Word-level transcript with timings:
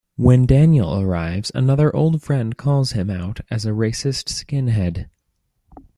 When 0.15 0.47
Daniel 0.47 0.99
arrives, 0.99 1.51
another 1.53 1.95
old 1.95 2.23
friend 2.23 2.57
calls 2.57 2.93
him 2.93 3.11
out 3.11 3.41
as 3.51 3.67
a 3.67 3.69
racist 3.69 4.29
skinhead. 4.29 5.07